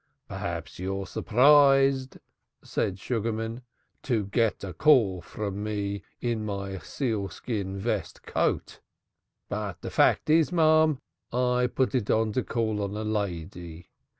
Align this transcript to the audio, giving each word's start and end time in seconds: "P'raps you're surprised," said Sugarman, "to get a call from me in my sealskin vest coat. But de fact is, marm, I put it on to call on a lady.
"P'raps 0.29 0.79
you're 0.79 1.05
surprised," 1.05 2.17
said 2.63 2.97
Sugarman, 2.97 3.61
"to 4.01 4.25
get 4.25 4.63
a 4.63 4.73
call 4.73 5.21
from 5.21 5.63
me 5.63 6.01
in 6.19 6.43
my 6.43 6.79
sealskin 6.79 7.77
vest 7.77 8.23
coat. 8.23 8.79
But 9.47 9.81
de 9.81 9.91
fact 9.91 10.27
is, 10.31 10.51
marm, 10.51 10.99
I 11.31 11.67
put 11.71 11.93
it 11.93 12.09
on 12.09 12.31
to 12.31 12.43
call 12.43 12.81
on 12.81 12.97
a 12.97 13.03
lady. 13.03 13.91